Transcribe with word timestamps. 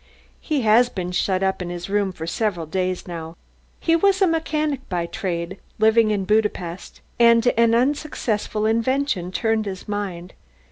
He 0.39 0.61
has 0.61 0.89
been 0.89 1.11
shut 1.11 1.43
up 1.43 1.61
in 1.61 1.69
his 1.69 1.87
room 1.87 2.11
for 2.11 2.25
several 2.25 2.65
days 2.65 3.07
now. 3.07 3.37
He 3.79 3.95
was 3.95 4.19
a 4.19 4.25
mechanician 4.25 4.81
by 4.89 5.05
trade, 5.05 5.59
living 5.77 6.09
in 6.09 6.25
Budapest, 6.25 7.01
and 7.19 7.45
an 7.55 7.75
unsuccessful 7.75 8.65
invention 8.65 9.31
turned 9.31 9.67
his 9.67 9.87
mind." 9.87 10.33